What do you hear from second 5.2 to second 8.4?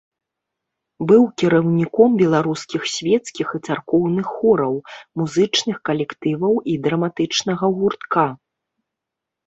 музычных калектываў і драматычнага гуртка.